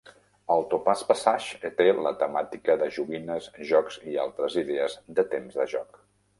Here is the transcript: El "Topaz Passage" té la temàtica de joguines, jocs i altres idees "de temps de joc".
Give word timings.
El 0.53 0.63
"Topaz 0.69 1.03
Passage" 1.09 1.69
té 1.81 1.87
la 2.07 2.13
temàtica 2.23 2.77
de 2.85 2.89
joguines, 2.97 3.51
jocs 3.75 4.01
i 4.15 4.19
altres 4.27 4.59
idees 4.65 4.99
"de 5.21 5.31
temps 5.39 5.63
de 5.63 5.73
joc". 5.79 6.05